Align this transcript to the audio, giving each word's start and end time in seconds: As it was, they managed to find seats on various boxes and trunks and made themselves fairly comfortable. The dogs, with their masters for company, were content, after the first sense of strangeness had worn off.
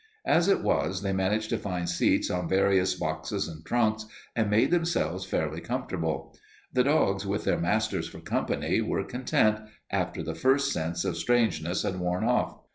As 0.25 0.47
it 0.47 0.63
was, 0.63 1.03
they 1.03 1.13
managed 1.13 1.51
to 1.51 1.59
find 1.59 1.87
seats 1.87 2.31
on 2.31 2.49
various 2.49 2.95
boxes 2.95 3.47
and 3.47 3.63
trunks 3.63 4.07
and 4.35 4.49
made 4.49 4.71
themselves 4.71 5.25
fairly 5.27 5.61
comfortable. 5.61 6.35
The 6.73 6.83
dogs, 6.85 7.23
with 7.23 7.43
their 7.43 7.59
masters 7.59 8.07
for 8.07 8.19
company, 8.19 8.81
were 8.81 9.03
content, 9.03 9.59
after 9.91 10.23
the 10.23 10.33
first 10.33 10.73
sense 10.73 11.05
of 11.05 11.17
strangeness 11.17 11.83
had 11.83 11.99
worn 11.99 12.23
off. 12.23 12.57